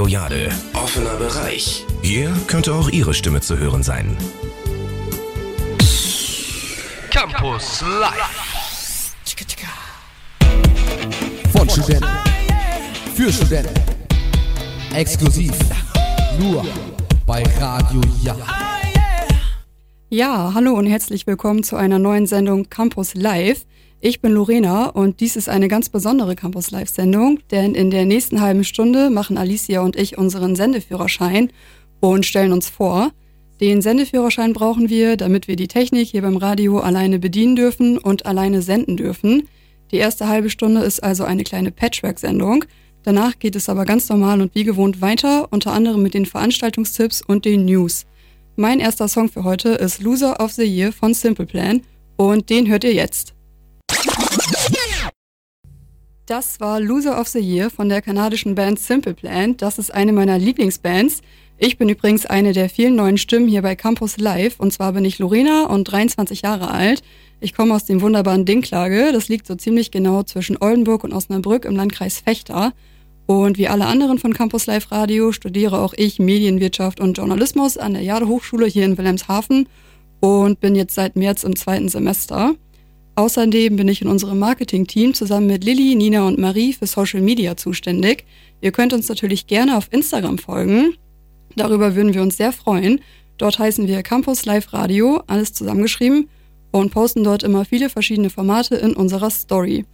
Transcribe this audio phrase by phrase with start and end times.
[0.00, 0.48] Radio Jade.
[0.72, 1.84] Offener Bereich.
[2.00, 4.16] Hier könnte auch Ihre Stimme zu hören sein.
[7.10, 9.14] Campus Live.
[11.52, 12.08] Von Studenten.
[13.14, 13.74] Für Studenten.
[14.94, 15.52] Exklusiv.
[16.38, 16.64] Nur
[17.26, 18.36] bei Radio Ja.
[20.08, 23.66] Ja, hallo und herzlich willkommen zu einer neuen Sendung Campus Live.
[24.02, 28.06] Ich bin Lorena und dies ist eine ganz besondere Campus Live Sendung, denn in der
[28.06, 31.50] nächsten halben Stunde machen Alicia und ich unseren Sendeführerschein
[32.00, 33.10] und stellen uns vor.
[33.60, 38.24] Den Sendeführerschein brauchen wir, damit wir die Technik hier beim Radio alleine bedienen dürfen und
[38.24, 39.48] alleine senden dürfen.
[39.90, 42.64] Die erste halbe Stunde ist also eine kleine Patchwork-Sendung.
[43.02, 47.20] Danach geht es aber ganz normal und wie gewohnt weiter, unter anderem mit den Veranstaltungstipps
[47.20, 48.06] und den News.
[48.56, 51.82] Mein erster Song für heute ist Loser of the Year von Simple Plan
[52.16, 53.34] und den hört ihr jetzt.
[56.26, 59.56] Das war Loser of the Year von der kanadischen Band Simple Plan.
[59.56, 61.22] Das ist eine meiner Lieblingsbands.
[61.58, 65.04] Ich bin übrigens eine der vielen neuen Stimmen hier bei Campus Live und zwar bin
[65.04, 67.02] ich Lorena und 23 Jahre alt.
[67.40, 69.10] Ich komme aus dem wunderbaren Dinklage.
[69.12, 72.74] Das liegt so ziemlich genau zwischen Oldenburg und Osnabrück im Landkreis Fechter.
[73.26, 77.94] Und wie alle anderen von Campus Live Radio studiere auch ich Medienwirtschaft und Journalismus an
[77.94, 79.68] der Jade Hochschule hier in Wilhelmshaven
[80.20, 82.54] und bin jetzt seit März im zweiten Semester.
[83.16, 87.56] Außerdem bin ich in unserem Marketing-Team zusammen mit Lilly, Nina und Marie für Social Media
[87.56, 88.24] zuständig.
[88.60, 90.94] Ihr könnt uns natürlich gerne auf Instagram folgen.
[91.56, 93.00] Darüber würden wir uns sehr freuen.
[93.36, 96.28] Dort heißen wir Campus Live Radio, alles zusammengeschrieben,
[96.72, 99.84] und posten dort immer viele verschiedene Formate in unserer Story.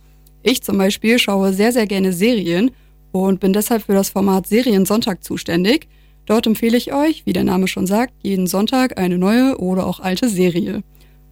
[0.43, 2.71] Ich zum Beispiel schaue sehr, sehr gerne Serien
[3.13, 5.89] und bin deshalb für das Format Seriensonntag zuständig.
[6.27, 10.01] Dort empfehle ich euch, wie der Name schon sagt, jeden Sonntag eine neue oder auch
[10.01, 10.83] alte Serie.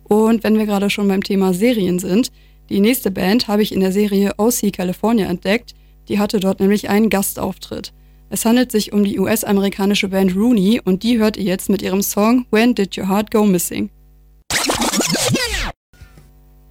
[0.04, 2.30] Und wenn wir gerade schon beim Thema Serien sind,
[2.70, 5.74] die nächste Band habe ich in der Serie OC California entdeckt.
[6.08, 7.92] Die hatte dort nämlich einen Gastauftritt.
[8.30, 12.02] Es handelt sich um die US-amerikanische Band Rooney und die hört ihr jetzt mit ihrem
[12.02, 13.90] Song When Did Your Heart Go Missing?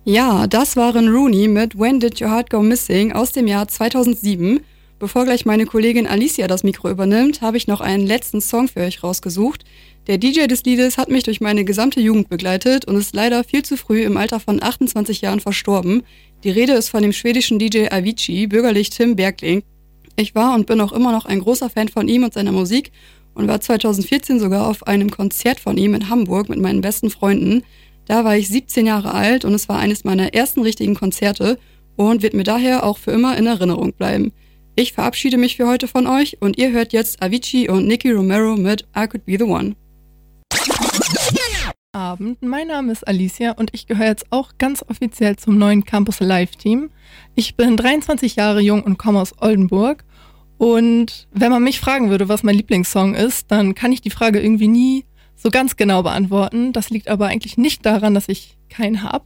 [0.05, 4.59] Ja, das waren Rooney mit When Did Your Heart Go Missing aus dem Jahr 2007.
[5.03, 8.79] Bevor gleich meine Kollegin Alicia das Mikro übernimmt, habe ich noch einen letzten Song für
[8.79, 9.65] euch rausgesucht.
[10.07, 13.63] Der DJ des Liedes hat mich durch meine gesamte Jugend begleitet und ist leider viel
[13.63, 16.03] zu früh im Alter von 28 Jahren verstorben.
[16.45, 19.63] Die Rede ist von dem schwedischen DJ Avicii, bürgerlich Tim Bergling.
[20.15, 22.93] Ich war und bin auch immer noch ein großer Fan von ihm und seiner Musik
[23.33, 27.63] und war 2014 sogar auf einem Konzert von ihm in Hamburg mit meinen besten Freunden.
[28.05, 31.59] Da war ich 17 Jahre alt und es war eines meiner ersten richtigen Konzerte
[31.97, 34.31] und wird mir daher auch für immer in Erinnerung bleiben.
[34.75, 38.55] Ich verabschiede mich für heute von euch und ihr hört jetzt Avicii und Nicky Romero
[38.55, 39.75] mit I Could Be the One.
[41.91, 46.21] Abend, mein Name ist Alicia und ich gehöre jetzt auch ganz offiziell zum neuen Campus
[46.21, 46.89] Live Team.
[47.35, 50.05] Ich bin 23 Jahre jung und komme aus Oldenburg.
[50.57, 54.41] Und wenn man mich fragen würde, was mein Lieblingssong ist, dann kann ich die Frage
[54.41, 55.05] irgendwie nie
[55.35, 56.73] so ganz genau beantworten.
[56.73, 59.25] Das liegt aber eigentlich nicht daran, dass ich keinen habe,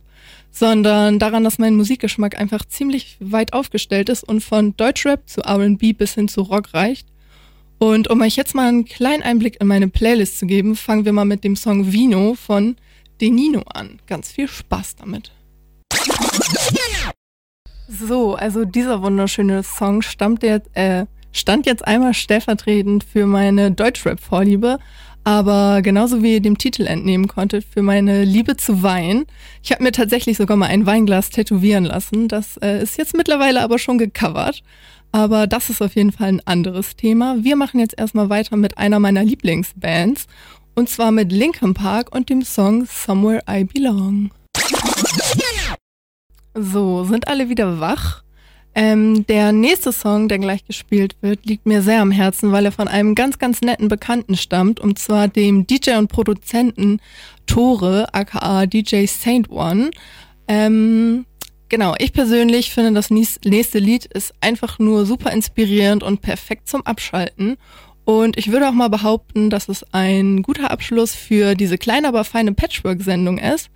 [0.57, 5.93] sondern daran, dass mein Musikgeschmack einfach ziemlich weit aufgestellt ist und von Deutschrap zu R&B
[5.93, 7.07] bis hin zu Rock reicht.
[7.77, 11.13] Und um euch jetzt mal einen kleinen Einblick in meine Playlist zu geben, fangen wir
[11.13, 12.75] mal mit dem Song Vino von
[13.21, 13.99] Denino an.
[14.07, 15.31] Ganz viel Spaß damit.
[17.87, 24.79] So, also dieser wunderschöne Song stammt jetzt, äh, stand jetzt einmal stellvertretend für meine Deutschrap-Vorliebe,
[25.27, 29.25] aber genauso wie ihr dem Titel entnehmen konntet, für meine Liebe zu Wein.
[29.61, 32.29] Ich habe mir tatsächlich sogar mal ein Weinglas tätowieren lassen.
[32.29, 34.63] Das äh, ist jetzt mittlerweile aber schon gecovert.
[35.11, 37.43] Aber das ist auf jeden Fall ein anderes Thema.
[37.43, 40.27] Wir machen jetzt erstmal weiter mit einer meiner Lieblingsbands.
[40.75, 44.31] Und zwar mit Linkin Park und dem Song Somewhere I Belong.
[46.53, 48.23] So, sind alle wieder wach?
[48.79, 52.71] Ähm, der nächste Song, der gleich gespielt wird, liegt mir sehr am Herzen, weil er
[52.71, 57.01] von einem ganz, ganz netten Bekannten stammt, und zwar dem DJ und Produzenten
[57.47, 59.89] Tore, aka DJ Saint One.
[60.47, 61.25] Ähm,
[61.69, 66.85] genau, ich persönlich finde, das nächste Lied ist einfach nur super inspirierend und perfekt zum
[66.85, 67.57] Abschalten.
[68.05, 72.23] Und ich würde auch mal behaupten, dass es ein guter Abschluss für diese kleine, aber
[72.23, 73.71] feine Patchwork-Sendung ist.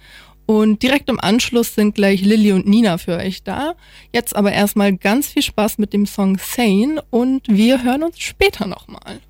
[0.46, 3.76] Und direkt im Anschluss sind gleich Lilly und Nina für euch da.
[4.14, 8.68] Jetzt aber erstmal ganz viel Spaß mit dem Song Sane und wir hören uns später
[8.68, 9.22] nochmal.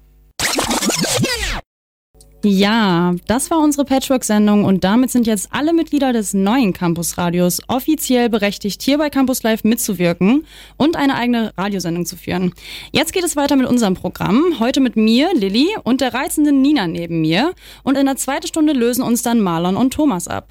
[2.43, 8.29] Ja, das war unsere Patchwork-Sendung und damit sind jetzt alle Mitglieder des neuen Campus-Radios offiziell
[8.29, 12.53] berechtigt, hier bei Campus Live mitzuwirken und eine eigene Radiosendung zu führen.
[12.91, 14.55] Jetzt geht es weiter mit unserem Programm.
[14.59, 17.53] Heute mit mir, Lilly, und der reizenden Nina neben mir.
[17.83, 20.47] Und in der zweiten Stunde lösen uns dann Marlon und Thomas ab.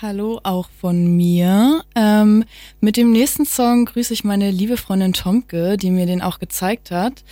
[0.00, 1.84] Hallo auch von mir.
[1.94, 2.44] Ähm,
[2.80, 6.90] mit dem nächsten Song grüße ich meine liebe Freundin Tomke, die mir den auch gezeigt
[6.90, 7.22] hat.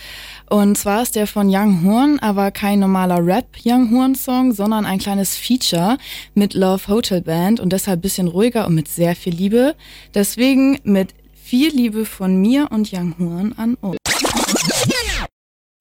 [0.49, 4.85] Und zwar ist der von Young Horn, aber kein normaler Rap Young Horn Song, sondern
[4.85, 5.97] ein kleines Feature
[6.35, 9.75] mit Love Hotel Band und deshalb bisschen ruhiger und mit sehr viel Liebe.
[10.13, 13.97] Deswegen mit viel Liebe von mir und Young Horn an uns.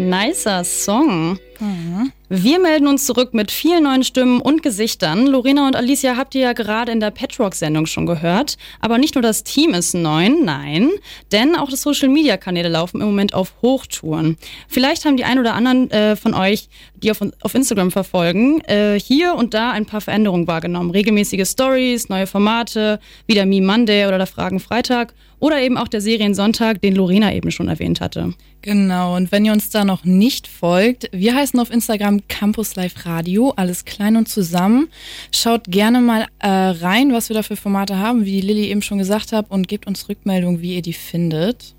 [0.00, 1.38] Nicer Song.
[1.61, 2.12] Mhm.
[2.29, 5.26] Wir melden uns zurück mit vielen neuen Stimmen und Gesichtern.
[5.26, 8.56] Lorena und Alicia habt ihr ja gerade in der Petrock-Sendung schon gehört.
[8.81, 10.91] Aber nicht nur das Team ist neu, nein,
[11.32, 14.37] denn auch die Social-Media-Kanäle laufen im Moment auf Hochtouren.
[14.69, 18.99] Vielleicht haben die ein oder anderen äh, von euch, die auf, auf Instagram verfolgen, äh,
[18.99, 20.91] hier und da ein paar Veränderungen wahrgenommen.
[20.91, 25.89] Regelmäßige Stories, neue Formate, wie der Meme Monday oder der Fragen Freitag oder eben auch
[25.89, 28.35] der Seriensonntag, den Lorena eben schon erwähnt hatte.
[28.63, 33.07] Genau, und wenn ihr uns da noch nicht folgt, wir heißen auf Instagram Campus Live
[33.07, 34.89] Radio, alles klein und zusammen.
[35.33, 38.99] Schaut gerne mal äh, rein, was wir da für Formate haben, wie Lilly eben schon
[38.99, 41.75] gesagt hat, und gebt uns Rückmeldung, wie ihr die findet.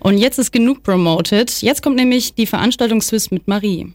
[0.00, 1.62] Und jetzt ist genug promoted.
[1.62, 3.94] Jetzt kommt nämlich die Veranstaltungstipps mit Marie.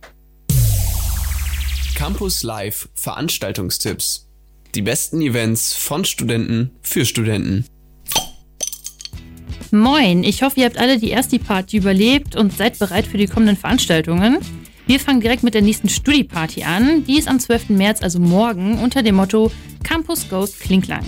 [1.95, 4.27] Campus Live Veranstaltungstipps.
[4.73, 7.65] Die besten Events von Studenten für Studenten.
[9.71, 13.27] Moin, ich hoffe, ihr habt alle die erste Party überlebt und seid bereit für die
[13.27, 14.39] kommenden Veranstaltungen.
[14.87, 17.03] Wir fangen direkt mit der nächsten Studi-Party an.
[17.03, 17.69] Die ist am 12.
[17.69, 19.51] März, also morgen, unter dem Motto
[19.83, 21.05] Campus Ghost Klinklang.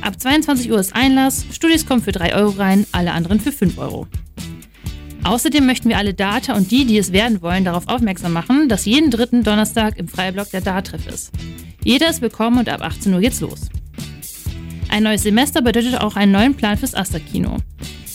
[0.00, 3.78] Ab 22 Uhr ist Einlass, Studis kommen für 3 Euro rein, alle anderen für 5
[3.78, 4.06] Euro.
[5.24, 8.84] Außerdem möchten wir alle Data und die, die es werden wollen, darauf aufmerksam machen, dass
[8.84, 11.32] jeden dritten Donnerstag im Freiblock der Dart-Treff ist.
[11.82, 13.62] Jeder ist willkommen und ab 18 Uhr geht's los.
[14.88, 17.56] Ein neues Semester bedeutet auch einen neuen Plan fürs Aster-Kino.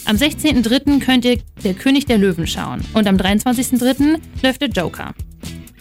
[0.09, 1.01] Am 16.03.
[1.01, 4.19] könnt ihr Der König der Löwen schauen und am 23.03.
[4.41, 5.13] läuft der Joker.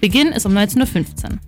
[0.02, 1.38] Beginn ist um 19.15 Uhr.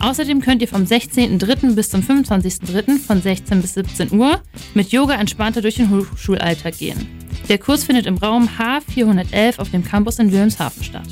[0.00, 1.76] Außerdem könnt ihr vom 16.03.
[1.76, 2.98] bis zum 25.03.
[2.98, 4.42] von 16 bis 17 Uhr
[4.74, 7.06] mit Yoga entspannter durch den Hochschulalltag gehen.
[7.48, 11.06] Der Kurs findet im Raum H411 auf dem Campus in Wilhelmshaven statt.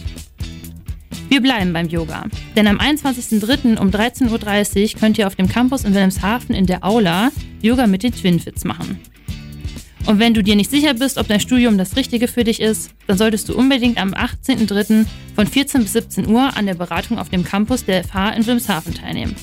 [1.29, 2.25] Wir bleiben beim Yoga,
[2.57, 3.79] denn am 21.03.
[3.79, 7.31] um 13.30 Uhr könnt ihr auf dem Campus in Wilhelmshaven in der Aula
[7.61, 8.99] Yoga mit den Twinfits machen.
[10.05, 12.91] Und wenn du dir nicht sicher bist, ob dein Studium das Richtige für dich ist,
[13.07, 15.07] dann solltest du unbedingt am 18.03.
[15.37, 18.95] von 14 bis 17 Uhr an der Beratung auf dem Campus der FH in Wilhelmshaven
[18.95, 19.37] teilnehmen.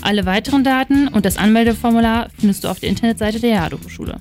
[0.00, 4.20] Alle weiteren Daten und das Anmeldeformular findest du auf der Internetseite der Jade Hochschule.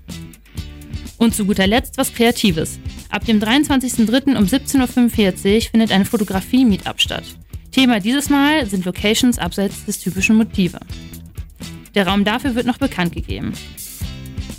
[1.18, 2.78] Und zu guter Letzt was Kreatives.
[3.10, 4.36] Ab dem 23.03.
[4.36, 7.24] um 17.45 Uhr findet eine Fotografie-Meetup statt.
[7.72, 10.80] Thema dieses Mal sind Locations abseits des typischen Motive.
[11.94, 13.54] Der Raum dafür wird noch bekannt gegeben.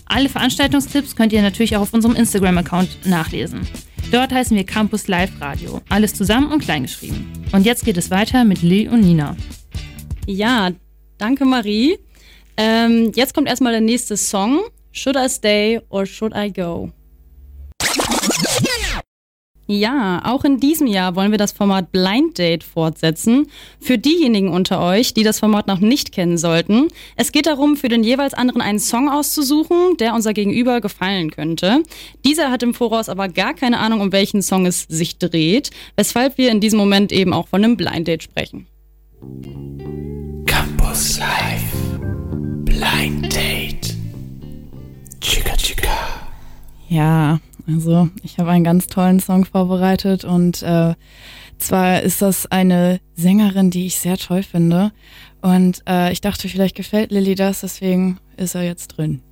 [0.07, 3.67] Alle Veranstaltungstipps könnt ihr natürlich auch auf unserem Instagram-Account nachlesen.
[4.13, 5.83] Dort heißen wir Campus Live Radio.
[5.89, 7.27] Alles zusammen und kleingeschrieben.
[7.53, 9.37] Und jetzt geht es weiter mit Lee und Nina.
[10.27, 10.71] Ja,
[11.19, 11.99] danke Marie.
[12.57, 14.61] Ähm, jetzt kommt erstmal der nächste Song.
[14.93, 16.93] Should I Stay or Should I Go?
[19.69, 23.49] Ja, auch in diesem Jahr wollen wir das Format Blind Date fortsetzen.
[23.81, 27.89] Für diejenigen unter euch, die das Format noch nicht kennen sollten, es geht darum, für
[27.89, 31.83] den jeweils anderen einen Song auszusuchen, der unser Gegenüber gefallen könnte.
[32.25, 36.39] Dieser hat im Voraus aber gar keine Ahnung, um welchen Song es sich dreht, weshalb
[36.39, 38.69] wir in diesem Moment eben auch von einem Blind Date sprechen.
[40.47, 41.99] Campus Live
[42.65, 43.97] Blind Date.
[45.21, 45.89] Chica Chica.
[46.89, 50.95] Ja, also ich habe einen ganz tollen Song vorbereitet und äh,
[51.59, 54.93] zwar ist das eine Sängerin, die ich sehr toll finde.
[55.43, 59.23] Und äh, ich dachte, vielleicht gefällt Lilly das, deswegen ist er jetzt drin.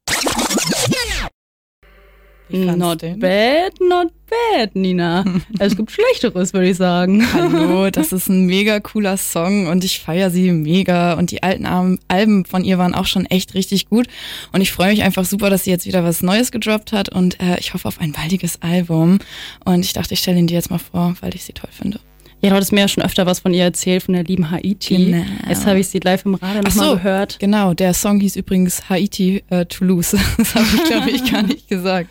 [2.51, 5.25] Not bad, not bad, Nina.
[5.59, 7.27] es gibt Schlechteres, würde ich sagen.
[7.33, 11.15] Hallo, das ist ein mega cooler Song und ich feiere sie mega.
[11.15, 14.09] Und die alten Alben von ihr waren auch schon echt richtig gut.
[14.53, 17.41] Und ich freue mich einfach super, dass sie jetzt wieder was Neues gedroppt hat und
[17.41, 19.21] äh, ich hoffe auf ein baldiges Album.
[19.65, 21.99] Und ich dachte, ich stelle ihn dir jetzt mal vor, weil ich sie toll finde.
[22.43, 24.97] Ja, du hattest mir ja schon öfter was von ihr erzählt, von der lieben Haiti.
[24.97, 25.25] Genau.
[25.49, 27.39] Jetzt habe ich sie live im Radio nochmal so, gehört.
[27.39, 30.15] Genau, der Song hieß übrigens Haiti äh, Toulouse.
[30.37, 32.11] Das habe ich, glaube ich, gar nicht gesagt.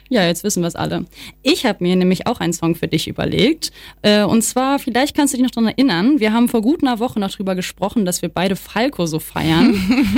[0.11, 1.05] Ja, jetzt wissen wir es alle.
[1.41, 3.71] Ich habe mir nämlich auch einen Song für dich überlegt.
[4.01, 6.99] Äh, und zwar, vielleicht kannst du dich noch daran erinnern, wir haben vor gut einer
[6.99, 9.73] Woche noch drüber gesprochen, dass wir beide Falco so feiern.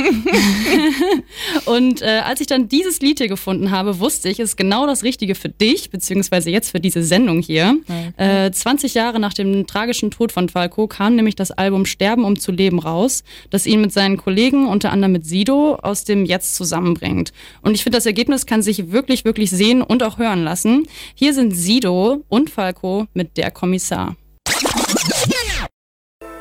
[1.66, 4.88] und äh, als ich dann dieses Lied hier gefunden habe, wusste ich, es ist genau
[4.88, 7.78] das Richtige für dich, beziehungsweise jetzt für diese Sendung hier.
[7.84, 8.48] Okay.
[8.48, 12.40] Äh, 20 Jahre nach dem tragischen Tod von Falco kam nämlich das Album Sterben, um
[12.40, 16.56] zu leben raus, das ihn mit seinen Kollegen, unter anderem mit Sido, aus dem Jetzt
[16.56, 17.32] zusammenbringt.
[17.62, 20.88] Und ich finde, das Ergebnis kann sich wirklich, wirklich sehen und auch hören lassen.
[21.16, 24.16] Hier sind Sido und Falco mit Der Kommissar.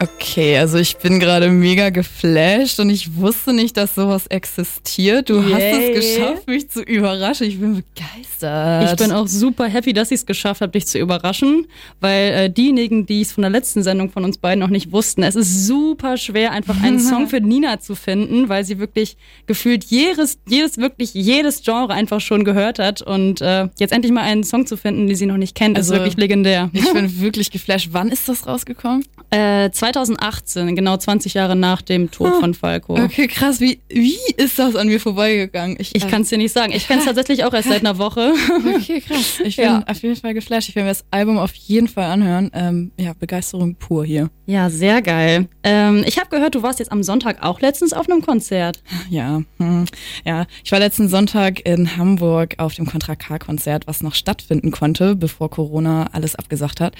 [0.03, 5.31] Okay, also ich bin gerade mega geflasht und ich wusste nicht, dass sowas existiert.
[5.31, 5.53] Du Yay.
[5.53, 7.47] hast es geschafft, mich zu überraschen.
[7.47, 8.91] Ich bin begeistert.
[8.91, 11.69] Ich bin auch super happy, dass ich es geschafft habe, dich zu überraschen,
[12.01, 15.23] weil äh, diejenigen, die es von der letzten Sendung von uns beiden noch nicht wussten,
[15.23, 19.17] es ist super schwer, einfach einen Song für Nina zu finden, weil sie wirklich
[19.47, 24.23] gefühlt jedes, jedes, wirklich jedes Genre einfach schon gehört hat und äh, jetzt endlich mal
[24.23, 26.71] einen Song zu finden, den sie noch nicht kennt, Also, ist wirklich legendär.
[26.73, 27.91] Ich bin wirklich geflasht.
[27.93, 29.05] Wann ist das rausgekommen?
[29.31, 32.95] Äh, 2018, genau 20 Jahre nach dem Tod von Falco.
[32.99, 33.61] Okay, krass.
[33.61, 35.77] Wie, wie ist das an mir vorbeigegangen?
[35.79, 36.73] Ich kann es dir nicht sagen.
[36.73, 38.33] Ich kenne es tatsächlich auch erst seit einer Woche.
[38.77, 39.41] Okay, krass.
[39.45, 39.85] Ich bin Ja.
[39.87, 40.69] auf jeden Fall geflasht.
[40.69, 42.51] Ich werde mir das Album auf jeden Fall anhören.
[42.55, 44.31] Ähm, ja, Begeisterung pur hier.
[44.47, 45.49] Ja, sehr geil.
[45.63, 48.83] Ähm, ich habe gehört, du warst jetzt am Sonntag auch letztens auf einem Konzert.
[49.09, 49.85] Ja, hm.
[50.25, 50.47] ja.
[50.65, 55.51] Ich war letzten Sonntag in Hamburg auf dem Contra K-Konzert, was noch stattfinden konnte, bevor
[55.51, 56.95] Corona alles abgesagt hat.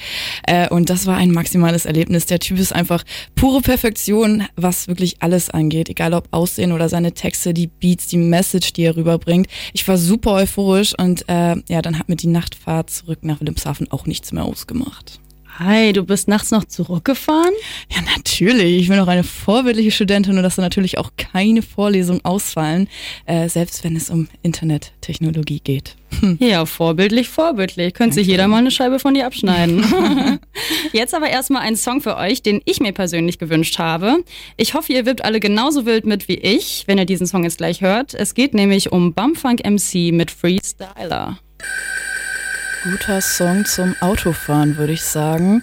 [0.47, 2.27] Äh, und das war ein maximales Erlebnis.
[2.27, 2.82] Der Typ ist einfach
[3.35, 5.89] pure Perfektion, was wirklich alles angeht.
[5.89, 9.49] Egal ob Aussehen oder seine Texte, die Beats, die Message, die er rüberbringt.
[9.73, 13.91] Ich war super euphorisch und äh, ja, dann hat mir die Nachtfahrt zurück nach Wilhelmshaven
[13.91, 15.21] auch nichts mehr ausgemacht.
[15.59, 17.53] Hi, du bist nachts noch zurückgefahren?
[17.91, 18.83] Ja, natürlich.
[18.83, 22.89] Ich bin auch eine vorbildliche Studentin und dass da natürlich auch keine Vorlesungen ausfallen,
[23.27, 25.97] äh, selbst wenn es um Internettechnologie geht.
[26.39, 27.95] Ja, vorbildlich, vorbildlich.
[27.95, 30.39] Könnte sich jeder mal eine Scheibe von dir abschneiden.
[30.93, 34.25] Jetzt aber erstmal ein Song für euch, den ich mir persönlich gewünscht habe.
[34.57, 37.59] Ich hoffe, ihr wirbt alle genauso wild mit wie ich, wenn ihr diesen Song jetzt
[37.59, 38.15] gleich hört.
[38.15, 41.39] Es geht nämlich um Bumfunk MC mit Freestyler.
[42.83, 45.63] Guter Song zum Autofahren, würde ich sagen.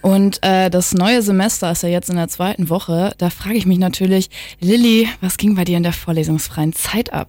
[0.00, 3.14] Und äh, das neue Semester ist ja jetzt in der zweiten Woche.
[3.18, 7.28] Da frage ich mich natürlich, Lilly, was ging bei dir in der vorlesungsfreien Zeit ab?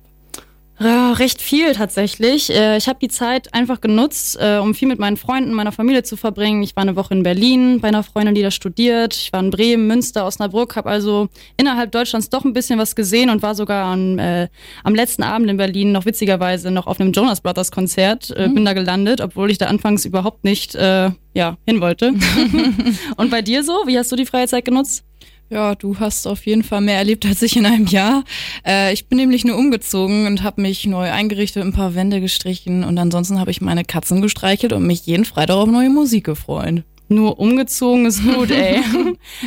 [0.84, 2.50] Ja, recht viel tatsächlich.
[2.50, 6.04] Äh, Ich habe die Zeit einfach genutzt, äh, um viel mit meinen Freunden, meiner Familie
[6.04, 6.62] zu verbringen.
[6.62, 9.16] Ich war eine Woche in Berlin bei einer Freundin, die da studiert.
[9.16, 13.30] Ich war in Bremen, Münster, Osnabrück, habe also innerhalb Deutschlands doch ein bisschen was gesehen
[13.30, 14.50] und war sogar am, äh,
[14.84, 18.32] am letzten Abend in Berlin noch witzigerweise noch auf einem Jonas Brothers Konzert.
[18.32, 22.14] Äh, Bin da gelandet, obwohl ich da anfangs überhaupt nicht äh, ja, hin wollte.
[23.18, 23.84] und bei dir so?
[23.86, 25.06] Wie hast du die freie Zeit genutzt?
[25.54, 28.24] Ja, du hast auf jeden Fall mehr erlebt als ich in einem Jahr.
[28.66, 32.84] Äh, ich bin nämlich nur umgezogen und habe mich neu eingerichtet, ein paar Wände gestrichen
[32.84, 36.82] und ansonsten habe ich meine Katzen gestreichelt und mich jeden Freitag auf neue Musik gefreut.
[37.08, 38.82] Nur umgezogen ist gut, ey.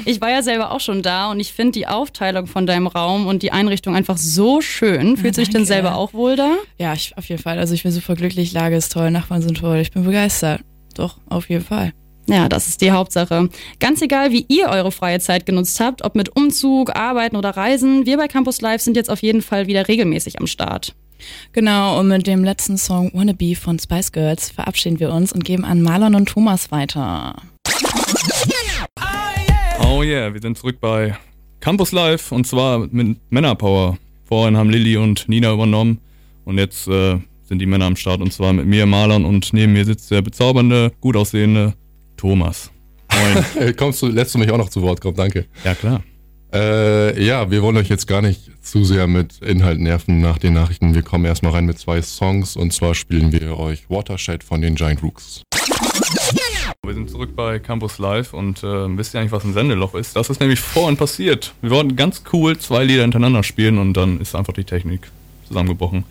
[0.04, 3.26] Ich war ja selber auch schon da und ich finde die Aufteilung von deinem Raum
[3.26, 5.16] und die Einrichtung einfach so schön.
[5.16, 6.52] Fühlst du dich denn selber auch wohl da?
[6.78, 7.58] Ja, ich, auf jeden Fall.
[7.58, 10.60] Also ich bin super glücklich, Lage ist toll, Nachbarn sind toll, ich bin begeistert.
[10.94, 11.92] Doch, auf jeden Fall.
[12.28, 13.48] Ja, das ist die Hauptsache.
[13.78, 18.04] Ganz egal, wie ihr eure freie Zeit genutzt habt, ob mit Umzug, Arbeiten oder Reisen,
[18.04, 20.94] wir bei Campus Live sind jetzt auf jeden Fall wieder regelmäßig am Start.
[21.52, 25.64] Genau, und mit dem letzten Song Wannabe von Spice Girls verabschieden wir uns und geben
[25.64, 27.36] an Marlon und Thomas weiter.
[29.80, 31.16] Oh yeah, wir sind zurück bei
[31.60, 33.98] Campus Live und zwar mit Männerpower.
[34.24, 36.00] Vorhin haben Lilly und Nina übernommen
[36.44, 39.72] und jetzt äh, sind die Männer am Start und zwar mit mir, Marlon und neben
[39.72, 41.74] mir sitzt der bezaubernde, gut aussehende
[42.16, 42.70] Thomas.
[43.12, 43.76] Moin.
[43.76, 45.46] Kommst du, lässt du mich auch noch zu Wort kommen, danke.
[45.64, 46.02] ja klar.
[46.52, 50.54] Äh, ja, wir wollen euch jetzt gar nicht zu sehr mit Inhalt nerven nach den
[50.54, 50.94] Nachrichten.
[50.94, 54.74] Wir kommen erstmal rein mit zwei Songs und zwar spielen wir euch Watershed von den
[54.74, 55.42] Giant Rooks.
[56.84, 60.14] Wir sind zurück bei Campus Live und äh, wisst ihr eigentlich, was ein Sendeloch ist?
[60.14, 61.52] Das ist nämlich vorhin passiert.
[61.60, 65.10] Wir wollten ganz cool zwei Lieder hintereinander spielen und dann ist einfach die Technik
[65.48, 66.04] zusammengebrochen.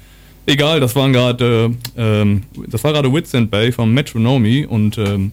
[0.46, 4.98] Egal, das waren gerade, äh, ähm, das war gerade Wits and Bay von Metronomy und
[4.98, 5.32] ähm,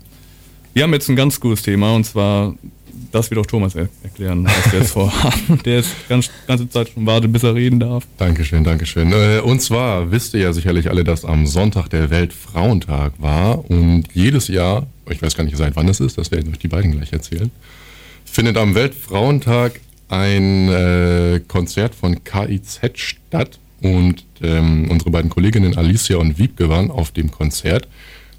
[0.74, 2.54] wir haben jetzt ein ganz cooles Thema und zwar,
[3.10, 5.60] das wird auch Thomas er erklären, was wir jetzt vorhaben.
[5.64, 8.04] Der ist ganz ganze Zeit schon wartet, bis er reden darf.
[8.18, 9.12] Dankeschön, Dankeschön.
[9.12, 14.04] Äh, Und zwar wisst ihr ja sicherlich alle, dass am Sonntag der Weltfrauentag war und
[14.12, 16.92] jedes Jahr, ich weiß gar nicht seit wann es ist, das werden euch die beiden
[16.92, 17.50] gleich erzählen,
[18.24, 26.16] findet am Weltfrauentag ein äh, Konzert von KIZ statt und ähm, unsere beiden Kolleginnen Alicia
[26.18, 27.88] und Wiebke waren auf dem Konzert,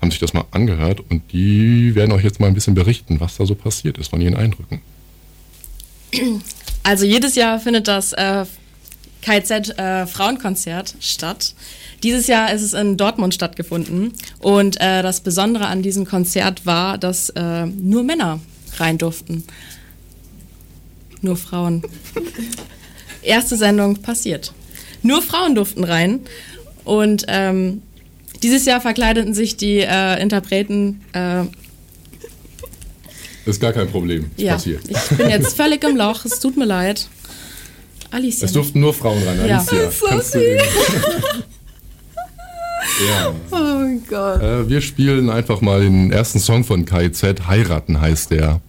[0.03, 3.38] haben sich das mal angehört und die werden euch jetzt mal ein bisschen berichten, was
[3.38, 4.81] da so passiert ist von ihren Eindrücken.
[6.83, 8.43] Also jedes Jahr findet das äh,
[9.22, 11.55] KZ äh, Frauenkonzert statt.
[12.03, 16.98] Dieses Jahr ist es in Dortmund stattgefunden und äh, das Besondere an diesem Konzert war,
[16.98, 18.41] dass äh, nur Männer
[18.75, 19.45] rein durften.
[21.22, 21.81] Nur Frauen.
[23.22, 24.51] Erste Sendung passiert.
[25.01, 26.19] Nur Frauen durften rein
[26.83, 27.81] und ähm,
[28.43, 31.43] dieses Jahr verkleideten sich die äh, Interpreten äh,
[33.45, 34.81] Ist gar kein Problem, ist ja, passiert.
[34.88, 37.07] ich bin jetzt völlig im Loch, es tut mir leid.
[38.12, 38.45] Alicia.
[38.45, 39.57] Es durften nur Frauen rein, Ja.
[39.57, 39.77] Alicia.
[39.85, 40.57] Das ist so kannst den-
[43.07, 43.33] ja.
[43.51, 44.41] Oh mein Gott.
[44.41, 47.23] Äh, wir spielen einfach mal den ersten Song von KIZ.
[47.47, 48.62] Heiraten heißt der.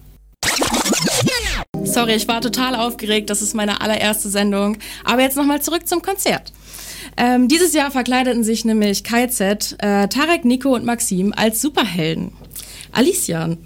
[1.83, 3.29] Sorry, ich war total aufgeregt.
[3.29, 4.77] Das ist meine allererste Sendung.
[5.03, 6.51] Aber jetzt nochmal zurück zum Konzert.
[7.17, 12.33] Ähm, dieses Jahr verkleideten sich nämlich KZ, äh, Tarek, Nico und Maxim als Superhelden.
[12.91, 13.57] Alicia,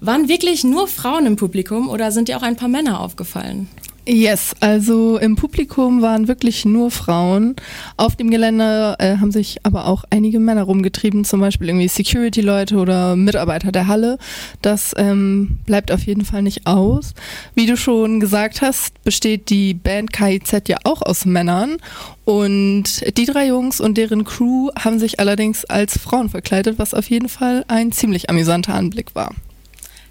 [0.00, 3.68] waren wirklich nur Frauen im Publikum oder sind dir auch ein paar Männer aufgefallen?
[4.08, 7.56] Yes, also im Publikum waren wirklich nur Frauen.
[7.96, 12.76] Auf dem Gelände äh, haben sich aber auch einige Männer rumgetrieben, zum Beispiel irgendwie Security-Leute
[12.76, 14.18] oder Mitarbeiter der Halle.
[14.62, 17.14] Das ähm, bleibt auf jeden Fall nicht aus.
[17.56, 21.78] Wie du schon gesagt hast, besteht die Band KIZ ja auch aus Männern.
[22.24, 27.10] Und die drei Jungs und deren Crew haben sich allerdings als Frauen verkleidet, was auf
[27.10, 29.32] jeden Fall ein ziemlich amüsanter Anblick war.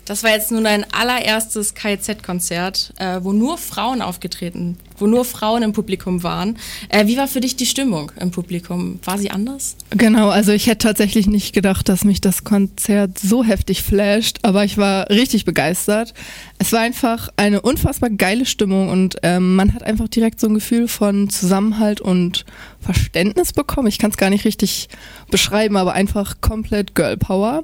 [0.05, 5.63] Das war jetzt nun ein allererstes KZ-Konzert, äh, wo nur Frauen aufgetreten, wo nur Frauen
[5.63, 6.57] im Publikum waren.
[6.89, 8.99] Äh, wie war für dich die Stimmung im Publikum?
[9.03, 9.75] War sie anders?
[9.89, 14.63] Genau, also ich hätte tatsächlich nicht gedacht, dass mich das Konzert so heftig flasht, aber
[14.63, 16.13] ich war richtig begeistert.
[16.59, 20.53] Es war einfach eine unfassbar geile Stimmung und ähm, man hat einfach direkt so ein
[20.53, 22.45] Gefühl von Zusammenhalt und
[22.79, 23.87] Verständnis bekommen.
[23.87, 24.87] Ich kann es gar nicht richtig
[25.31, 27.63] beschreiben, aber einfach komplett Girl Power.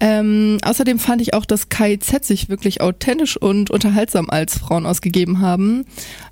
[0.00, 5.40] Ähm, außerdem fand ich auch, dass KIZ sich wirklich authentisch und unterhaltsam als Frauen ausgegeben
[5.40, 5.84] haben,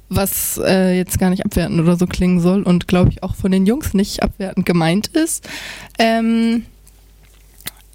[0.09, 3.51] was äh, jetzt gar nicht abwertend oder so klingen soll und glaube ich auch von
[3.51, 5.49] den Jungs nicht abwertend gemeint ist.
[5.99, 6.65] Ähm,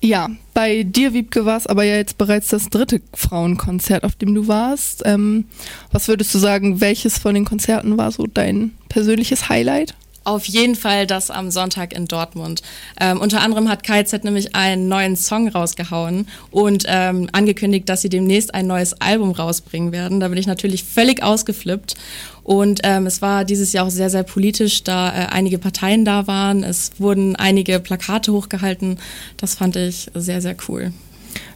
[0.04, 4.34] ja, bei dir, Wiebke, war es aber ja jetzt bereits das dritte Frauenkonzert, auf dem
[4.34, 5.04] du warst.
[5.06, 5.46] Ähm,
[5.92, 9.94] was würdest du sagen, welches von den Konzerten war so dein persönliches Highlight?
[10.24, 12.62] Auf jeden Fall das am Sonntag in Dortmund.
[13.00, 18.10] Ähm, unter anderem hat KZ nämlich einen neuen Song rausgehauen und ähm, angekündigt, dass sie
[18.10, 20.20] demnächst ein neues Album rausbringen werden.
[20.20, 21.96] Da bin ich natürlich völlig ausgeflippt.
[22.44, 26.28] Und ähm, es war dieses Jahr auch sehr, sehr politisch, da äh, einige Parteien da
[26.28, 26.64] waren.
[26.64, 29.00] Es wurden einige Plakate hochgehalten.
[29.38, 30.94] Das fand ich sehr, sehr cool.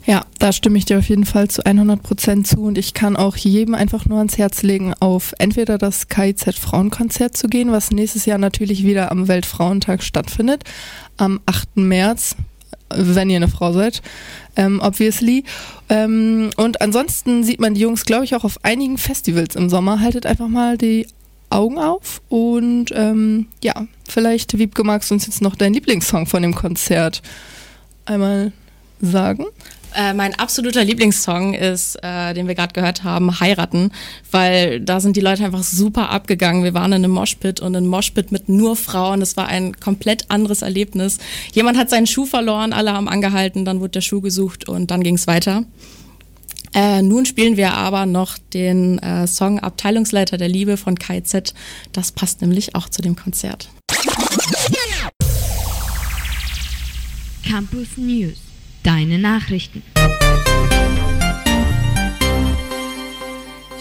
[0.05, 3.15] Ja, da stimme ich dir auf jeden Fall zu 100 Prozent zu und ich kann
[3.15, 7.89] auch jedem einfach nur ans Herz legen, auf entweder das KIZ Frauenkonzert zu gehen, was
[7.89, 10.63] nächstes Jahr natürlich wieder am Weltfrauentag stattfindet,
[11.17, 11.77] am 8.
[11.77, 12.35] März,
[12.93, 14.03] wenn ihr eine Frau seid,
[14.55, 15.43] ähm, obviously.
[15.89, 20.01] Ähm, und ansonsten sieht man die Jungs, glaube ich, auch auf einigen Festivals im Sommer.
[20.01, 21.07] Haltet einfach mal die
[21.49, 26.43] Augen auf und ähm, ja, vielleicht, Wiebke, magst du uns jetzt noch deinen Lieblingssong von
[26.43, 27.23] dem Konzert
[28.05, 28.51] einmal
[29.01, 29.45] sagen?
[29.95, 33.91] Äh, mein absoluter Lieblingssong ist, äh, den wir gerade gehört haben, Heiraten,
[34.29, 36.65] weil da sind die Leute einfach super abgegangen.
[36.65, 39.21] Wir waren in einem Moshpit und ein Moshpit mit nur Frauen.
[39.21, 41.19] Das war ein komplett anderes Erlebnis.
[41.53, 45.01] Jemand hat seinen Schuh verloren, alle haben angehalten, dann wurde der Schuh gesucht und dann
[45.01, 45.63] ging es weiter.
[46.73, 51.53] Äh, nun spielen wir aber noch den äh, Song Abteilungsleiter der Liebe von KZ.
[51.93, 53.69] Das passt nämlich auch zu dem Konzert.
[57.47, 58.44] Campus News.
[58.85, 59.81] Deine Nachrichten.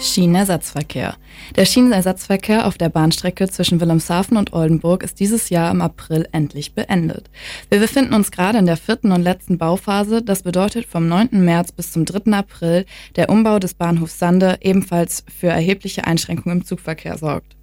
[0.01, 1.15] Schienenersatzverkehr.
[1.55, 6.73] Der Schienenersatzverkehr auf der Bahnstrecke zwischen Wilhelmshaven und Oldenburg ist dieses Jahr im April endlich
[6.73, 7.29] beendet.
[7.69, 10.23] Wir befinden uns gerade in der vierten und letzten Bauphase.
[10.23, 11.45] Das bedeutet vom 9.
[11.45, 12.31] März bis zum 3.
[12.31, 17.55] April der Umbau des Bahnhofs Sande ebenfalls für erhebliche Einschränkungen im Zugverkehr sorgt.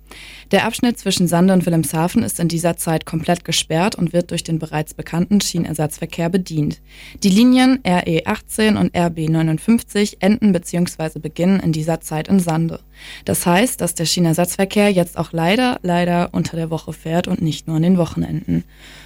[0.51, 4.45] Der Abschnitt zwischen Sande und Wilhelmshaven ist in dieser Zeit komplett gesperrt und wird durch
[4.45, 6.83] den bereits bekannten Schienenersatzverkehr bedient.
[7.23, 11.19] Die Linien RE 18 und RB 59 enden bzw.
[11.19, 12.81] beginnen in dieser Zeit in Sande.
[13.25, 17.67] Das heißt, dass der Schienenersatzverkehr jetzt auch leider, leider unter der Woche fährt und nicht
[17.67, 18.65] nur an den Wochenenden.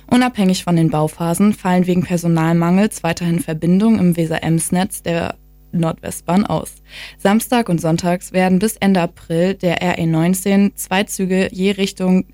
[0.09, 5.37] Unabhängig von den Bauphasen fallen wegen Personalmangels weiterhin Verbindungen im Weser-Ems-Netz der
[5.77, 6.75] Nordwestbahn aus.
[7.19, 12.27] Samstag und Sonntags werden bis Ende April der RE19 zwei Züge je Richtung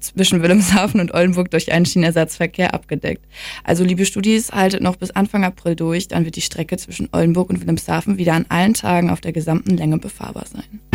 [0.00, 3.24] zwischen Wilhelmshaven und Oldenburg durch einen Schienenersatzverkehr abgedeckt.
[3.64, 7.50] Also liebe Studis, haltet noch bis Anfang April durch, dann wird die Strecke zwischen Oldenburg
[7.50, 10.89] und Wilhelmshaven wieder an allen Tagen auf der gesamten Länge befahrbar sein.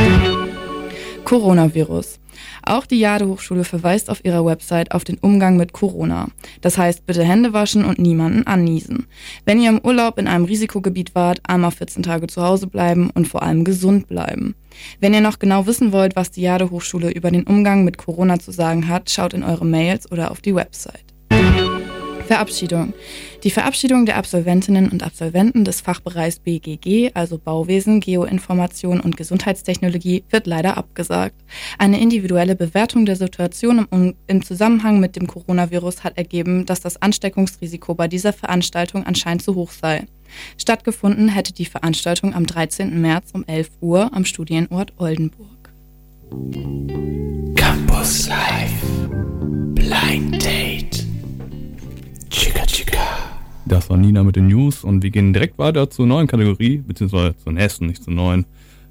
[1.25, 2.19] Coronavirus.
[2.63, 6.27] Auch die Jade Hochschule verweist auf ihrer Website auf den Umgang mit Corona.
[6.61, 9.07] Das heißt, bitte Hände waschen und niemanden anniesen.
[9.43, 13.27] Wenn ihr im Urlaub in einem Risikogebiet wart, einmal 14 Tage zu Hause bleiben und
[13.27, 14.55] vor allem gesund bleiben.
[14.99, 18.39] Wenn ihr noch genau wissen wollt, was die Jade Hochschule über den Umgang mit Corona
[18.39, 21.05] zu sagen hat, schaut in eure Mails oder auf die Website.
[22.27, 22.93] Verabschiedung.
[23.45, 30.47] Die Verabschiedung der Absolventinnen und Absolventen des Fachbereichs BGG, also Bauwesen, Geoinformation und Gesundheitstechnologie, wird
[30.47, 31.35] leider abgesagt.
[31.77, 36.99] Eine individuelle Bewertung der Situation im, im Zusammenhang mit dem Coronavirus hat ergeben, dass das
[36.99, 40.07] Ansteckungsrisiko bei dieser Veranstaltung anscheinend zu hoch sei.
[40.57, 42.99] Stattgefunden hätte die Veranstaltung am 13.
[42.99, 45.69] März um 11 Uhr am Studienort Oldenburg.
[47.55, 48.71] Campus Live
[49.75, 51.05] Blind Date.
[52.31, 53.34] Chica Chica.
[53.67, 57.35] Das war Nina mit den News und wir gehen direkt weiter zur neuen Kategorie, beziehungsweise
[57.37, 58.45] zur nächsten, nicht zur neuen.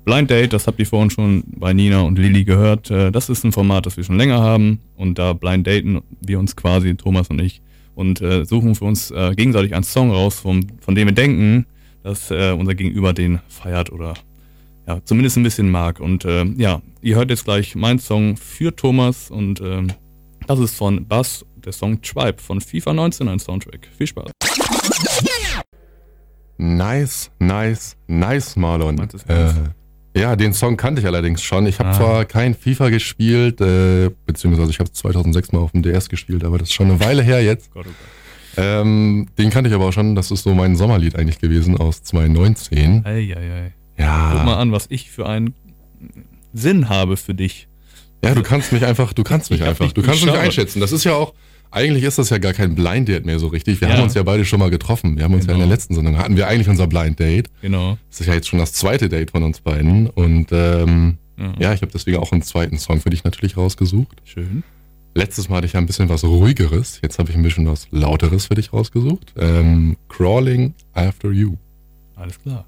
[0.04, 2.90] Blind Date, das habt ihr vorhin schon bei Nina und Lilly gehört.
[2.90, 6.40] Äh, Das ist ein Format, das wir schon länger haben und da blind daten wir
[6.40, 7.62] uns quasi, Thomas und ich,
[7.94, 11.66] und äh, suchen für uns äh, gegenseitig einen Song raus, vom, von dem wir denken,
[12.02, 14.12] dass unser Gegenüber den feiert oder
[14.86, 16.00] ja, zumindest ein bisschen mag.
[16.00, 16.24] Und
[16.58, 19.86] ja, ihr hört jetzt gleich meinen Song für Thomas und ähm,
[20.46, 23.88] das ist von Bass, der Song Tribe von FIFA 19, ein Soundtrack.
[23.96, 24.30] Viel Spaß.
[26.56, 29.08] Nice, nice, nice, Marlon.
[29.28, 29.52] Äh,
[30.16, 31.66] ja, den Song kannte ich allerdings schon.
[31.66, 31.92] Ich habe Ah.
[31.94, 36.58] zwar kein FIFA gespielt, äh, beziehungsweise ich habe 2006 mal auf dem DS gespielt, aber
[36.58, 37.72] das ist schon eine Weile her jetzt.
[37.72, 37.94] Gott, oh Gott.
[38.64, 40.14] Ähm, den kannte ich aber auch schon.
[40.14, 43.04] Das ist so mein Sommerlied eigentlich gewesen aus 2019.
[43.04, 43.72] Eieiei.
[43.98, 44.30] Ja.
[44.32, 45.54] Guck mal an, was ich für einen
[46.52, 47.66] Sinn habe für dich.
[48.24, 50.78] Ja, du kannst mich einfach, du kannst mich einfach, du kannst mich einschätzen.
[50.80, 51.34] Das ist ja auch,
[51.74, 53.80] eigentlich ist das ja gar kein Blind Date mehr so richtig.
[53.80, 53.94] Wir Ja.
[53.96, 55.16] haben uns ja beide schon mal getroffen.
[55.16, 55.74] Wir haben uns ja in der Genau.
[55.74, 57.48] letzten Sendung, hatten wir eigentlich unser Blind Date.
[57.62, 57.98] Genau.
[58.10, 60.08] Das ist ja jetzt schon das zweite Date von uns beiden.
[60.08, 61.54] Und ähm, Ja.
[61.58, 64.16] ja, ich habe deswegen auch einen zweiten Song für dich natürlich rausgesucht.
[64.24, 64.62] Schön.
[65.16, 67.00] Letztes Mal hatte ich ja ein bisschen was ruhigeres.
[67.02, 69.32] Jetzt habe ich ein bisschen was lauteres für dich rausgesucht.
[69.38, 71.54] Ähm, Crawling After You.
[72.16, 72.66] Alles klar.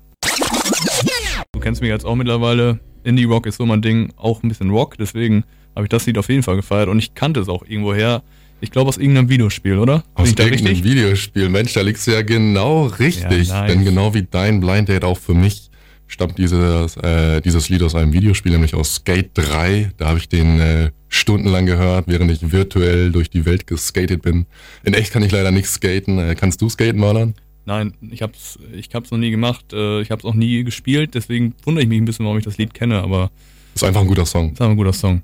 [1.53, 2.81] Du kennst mich jetzt auch mittlerweile.
[3.05, 6.19] Indie Rock ist so mein Ding, auch ein bisschen Rock, deswegen habe ich das Lied
[6.19, 8.23] auf jeden Fall gefeiert und ich kannte es auch irgendwoher.
[8.61, 10.03] Ich glaube aus irgendeinem Videospiel, oder?
[10.15, 10.83] Aus irgendeinem?
[10.83, 11.49] Videospiel.
[11.49, 13.49] Mensch, da liegst du ja genau richtig.
[13.49, 13.73] Ja, nice.
[13.73, 15.71] Denn genau wie dein Blind Date auch für mich
[16.07, 19.93] stammt dieses, äh, dieses Lied aus einem Videospiel, nämlich aus Skate 3.
[19.97, 24.47] Da habe ich den äh, stundenlang gehört, während ich virtuell durch die Welt geskatet bin.
[24.85, 26.19] In echt kann ich leider nicht skaten.
[26.19, 27.35] Äh, kannst du skaten, Marlon?
[27.65, 31.55] Nein, ich hab's, ich hab's noch nie gemacht, äh, ich hab's auch nie gespielt, deswegen
[31.65, 33.33] wundere ich mich ein bisschen, warum ich das Lied kenne, aber.
[33.75, 34.53] Ist einfach ein guter Song.
[34.53, 35.23] Ist einfach ein guter Song.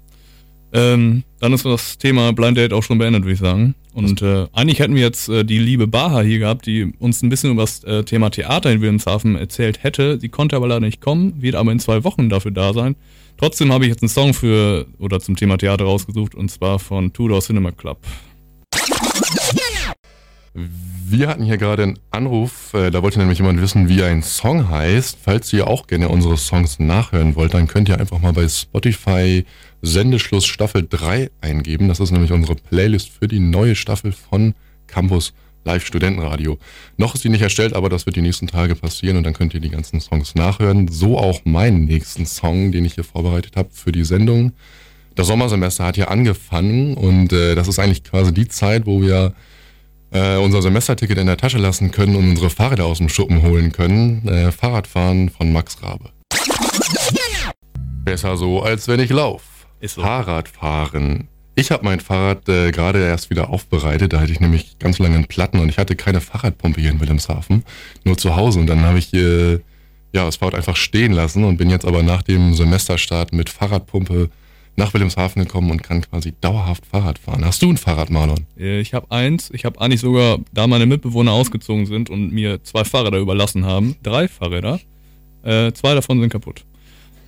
[0.72, 3.74] Ähm, dann ist das Thema Blind Date auch schon beendet, würde ich sagen.
[3.94, 7.28] Und äh, eigentlich hätten wir jetzt äh, die liebe Baha hier gehabt, die uns ein
[7.28, 10.18] bisschen über das äh, Thema Theater in Wilhelmshaven erzählt hätte.
[10.18, 12.96] Sie konnte aber leider nicht kommen, wird aber in zwei Wochen dafür da sein.
[13.36, 17.12] Trotzdem habe ich jetzt einen Song für oder zum Thema Theater rausgesucht und zwar von
[17.12, 17.98] Tudor Cinema Club.
[20.54, 24.68] Wir hatten hier gerade einen Anruf, äh, da wollte nämlich jemand wissen, wie ein Song
[24.68, 25.18] heißt.
[25.22, 29.46] Falls ihr auch gerne unsere Songs nachhören wollt, dann könnt ihr einfach mal bei Spotify
[29.80, 31.88] Sendeschluss Staffel 3 eingeben.
[31.88, 34.54] Das ist nämlich unsere Playlist für die neue Staffel von
[34.86, 35.32] Campus
[35.64, 36.58] Live Studentenradio.
[36.96, 39.54] Noch ist die nicht erstellt, aber das wird die nächsten Tage passieren und dann könnt
[39.54, 40.88] ihr die ganzen Songs nachhören.
[40.88, 44.52] So auch meinen nächsten Song, den ich hier vorbereitet habe für die Sendung.
[45.14, 49.34] Das Sommersemester hat ja angefangen und äh, das ist eigentlich quasi die Zeit, wo wir
[50.12, 53.72] äh, unser Semesterticket in der Tasche lassen können und unsere Fahrräder aus dem Schuppen holen
[53.72, 54.26] können.
[54.28, 56.10] Äh, Fahrradfahren von Max Rabe.
[58.04, 59.42] Besser so, als wenn ich lauf.
[59.80, 60.02] Ist so.
[60.02, 61.28] Fahrradfahren.
[61.54, 64.12] Ich habe mein Fahrrad äh, gerade erst wieder aufbereitet.
[64.12, 67.00] Da hatte ich nämlich ganz lange einen Platten und ich hatte keine Fahrradpumpe hier in
[67.00, 67.64] Wilhelmshaven,
[68.04, 68.60] nur zu Hause.
[68.60, 69.54] Und dann habe ich äh,
[70.12, 74.30] ja das Fahrrad einfach stehen lassen und bin jetzt aber nach dem Semesterstart mit Fahrradpumpe
[74.76, 77.44] nach Wilhelmshaven gekommen und kann quasi dauerhaft Fahrrad fahren.
[77.44, 78.46] Hast du ein Fahrrad, Marlon?
[78.58, 82.62] Äh, Ich habe eins, ich habe eigentlich sogar, da meine Mitbewohner ausgezogen sind und mir
[82.64, 84.80] zwei Fahrräder überlassen haben, drei Fahrräder,
[85.42, 86.64] äh, zwei davon sind kaputt.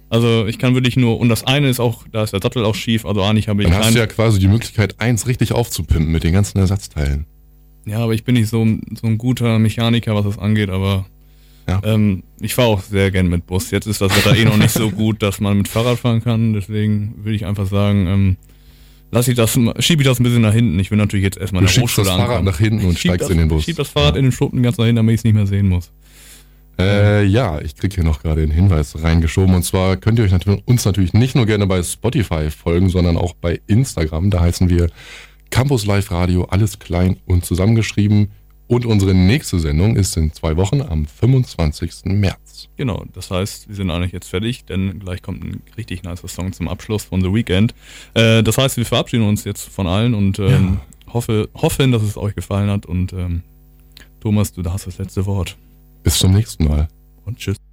[0.08, 2.74] Also ich kann wirklich nur, und das eine ist auch, da ist der Sattel auch
[2.74, 6.12] schief, also eigentlich habe ich Dann hast du ja quasi die Möglichkeit, eins richtig aufzupimpen
[6.12, 7.26] mit den ganzen Ersatzteilen.
[7.86, 8.64] Ja, aber ich bin nicht so,
[8.98, 11.06] so ein guter Mechaniker, was das angeht, aber
[11.82, 13.70] ähm, ich fahre auch sehr gern mit Bus.
[13.70, 16.52] Jetzt ist das Wetter eh noch nicht so gut, dass man mit Fahrrad fahren kann,
[16.52, 18.36] deswegen würde ich einfach sagen, ähm,
[19.10, 20.78] lass ich das, schiebe ich das ein bisschen nach hinten.
[20.78, 22.46] Ich will natürlich jetzt erstmal Du in der schiebst das Hochschule Fahrrad ankommen.
[22.46, 23.60] nach hinten und Ich steigst das, in den Bus.
[23.60, 25.46] Ich schiebe das Fahrrad in den Schuppen ganz nach hinten, damit ich es nicht mehr
[25.46, 25.90] sehen muss.
[26.78, 29.54] Äh, ja, ich krieg hier noch gerade einen Hinweis reingeschoben.
[29.54, 33.16] Und zwar könnt ihr euch natürlich, uns natürlich nicht nur gerne bei Spotify folgen, sondern
[33.16, 34.30] auch bei Instagram.
[34.30, 34.88] Da heißen wir
[35.50, 38.32] Campus Live Radio, alles klein und zusammengeschrieben.
[38.74, 42.06] Und unsere nächste Sendung ist in zwei Wochen am 25.
[42.06, 42.68] März.
[42.76, 46.52] Genau, das heißt, wir sind eigentlich jetzt fertig, denn gleich kommt ein richtig nicer Song
[46.52, 47.72] zum Abschluss von The Weekend.
[48.14, 50.80] Äh, das heißt, wir verabschieden uns jetzt von allen und ähm,
[51.12, 52.84] hoffe, hoffen, dass es euch gefallen hat.
[52.84, 53.44] Und ähm,
[54.18, 55.56] Thomas, du hast das letzte Wort.
[56.02, 56.88] Bis zum nächsten Mal.
[57.24, 57.64] Und tschüss.